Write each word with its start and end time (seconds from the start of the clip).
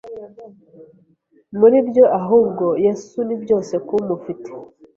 muri 1.59 1.77
byo 1.87 2.05
ahubwo 2.19 2.65
Yesu 2.85 3.17
ni 3.27 3.35
byose 3.43 3.73
kumufite 3.87 4.49